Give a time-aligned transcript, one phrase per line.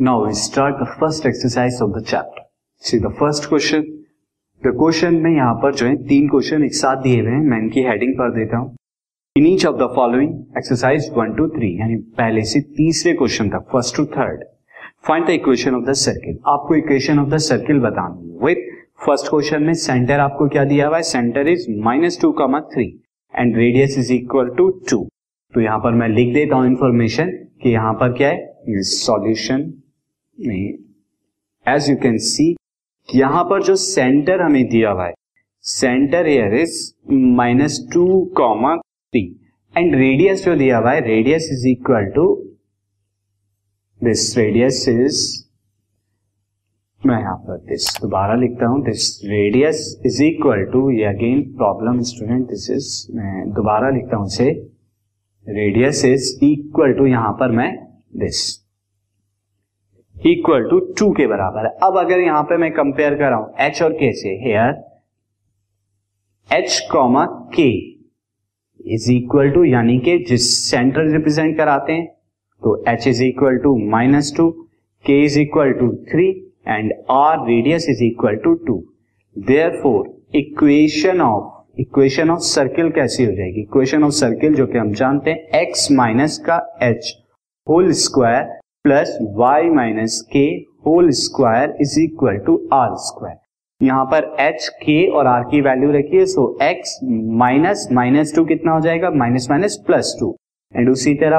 [0.00, 2.42] Now, we start the first exercise of the chapter.
[2.82, 3.80] See, the first question.
[4.62, 7.58] The question में यहाँ पर जो है, तीन क्वेश्चन एक साथ दिए हुए हैं। मैं
[7.58, 8.76] इनकी हेडिंग पर देता हूँ।
[9.36, 13.66] In each of the following exercise one two three यानी पहले से तीसरे क्वेश्चन तक
[13.72, 14.44] first to third
[15.08, 18.62] find the equation of the circle आपको इक्वेशन ऑफ़ द सर्किल बतानी है। विथ
[19.06, 21.02] फ़र्स्ट क्वेश्चन में सेंटर आपको क्या दिया हुआ है?
[21.02, 22.86] Centre is minus two comma three
[23.34, 25.04] and radius is equal to two
[25.54, 28.46] तो यहाँ पर मैं लिख देता हूँ इंफॉर्मेशन कि यहाँ पर क्या है?
[28.68, 29.70] सॉल्यूशन
[30.38, 30.78] में
[31.66, 32.54] एज यू कैन सी
[33.08, 35.14] यहाँ पर जो सेंटर हमें दिया हुआ है
[35.64, 36.76] centre here is
[37.36, 38.04] minus two
[38.36, 39.22] comma three
[39.74, 42.26] and radius जो दिया हुआ है radius is equal to
[44.00, 45.22] this radius is
[47.02, 52.00] मैं यहाँ पर दिस दोबारा लिखता हूँ this radius is equal to ये again problem
[52.04, 54.50] student this is मैं दोबारा लिखता हूँ इसे
[55.46, 57.70] रेडियस इज़ इक्वल टू यहाँ पर मैं
[58.16, 58.40] दिस
[60.26, 63.54] इक्वल टू टू के बराबर है। अब अगर यहाँ पे मैं कंपेयर कर रहा हूँ
[63.60, 64.82] एच और के से here
[66.50, 67.24] H comma
[67.54, 67.68] K
[68.94, 72.06] is equal to यानी कि जिस सेंटर रिप्रेजेंट कराते हैं
[72.62, 74.50] तो H is equal to minus two
[75.04, 76.28] K is equal to three
[76.68, 78.82] and R radius is equal to two
[79.82, 83.60] therefore equation of equation of circle कैसी हो जाएगी?
[83.60, 87.14] Equation of circle जो कि हम जानते हैं एक्स माइनस का H
[87.66, 90.44] whole square plus Y minus K
[90.86, 93.36] whole square is equal to R square.
[93.80, 96.98] यहाँ पर एच, के और आर की वैल्यू रखिए so X
[97.40, 99.10] minus minus two कितना हो जाएगा?
[99.12, 100.34] Minus minus plus two
[100.74, 101.38] and उसी तरह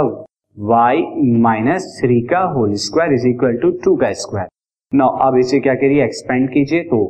[0.57, 1.01] वाई
[1.41, 4.47] माइनस थ्री का whole square is equal to two का स्क्वायर
[4.91, 6.03] नो अब इसे क्या करिए?
[6.03, 7.01] एक्सपेंड कीजिए तो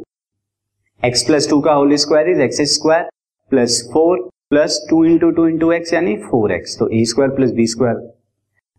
[1.04, 3.10] एक्स प्लस टू का whole square is X square
[3.52, 7.52] plus four plus two into two into X यानी फोर एक्स तो A square plus
[7.52, 7.96] B square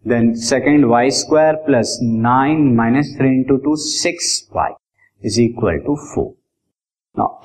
[0.04, 4.72] then second Y square plus nine minus three into two six Y
[5.22, 6.32] is equal to four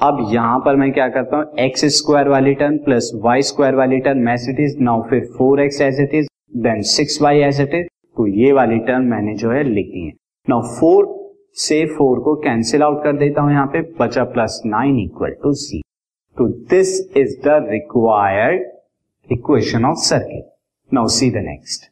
[0.03, 1.46] अब यहाँ पर मैं क्या करता हूँ?
[1.59, 5.62] X square वाली टर्म प्लस वाई स्क्वायर वाली term as it is now फिर four
[5.62, 6.28] X as it is
[6.63, 7.88] then six Y as it is
[8.18, 10.12] तो ये वाली टर्म मैंने जो है लिख दी है।
[10.47, 11.13] नाउ फोर
[11.62, 15.53] से फोर को कैंसिल आउट कर देता हूँ यहाँ पे, बचा plus nine equal to
[15.56, 15.81] C
[16.38, 20.50] तो this is the required equation of circuit
[20.91, 21.91] now see the next